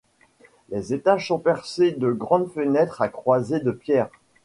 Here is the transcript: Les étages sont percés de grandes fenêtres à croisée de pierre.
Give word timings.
Les 0.69 0.95
étages 0.95 1.27
sont 1.27 1.37
percés 1.37 1.91
de 1.91 2.11
grandes 2.11 2.49
fenêtres 2.49 3.03
à 3.03 3.07
croisée 3.07 3.59
de 3.59 3.69
pierre. 3.69 4.09